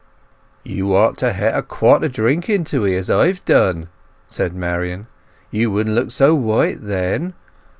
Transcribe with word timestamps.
"You 0.63 0.95
ought 0.95 1.19
to 1.19 1.31
het 1.31 1.55
a 1.55 1.61
quart 1.61 2.03
o' 2.03 2.07
drink 2.07 2.49
into 2.49 2.87
'ee, 2.87 2.97
as 2.97 3.07
I've 3.11 3.45
done," 3.45 3.89
said 4.27 4.55
Marian. 4.55 5.05
"You 5.51 5.69
wouldn't 5.69 5.93
look 5.95 6.09
so 6.09 6.33
white 6.33 6.79
then. 6.81 7.35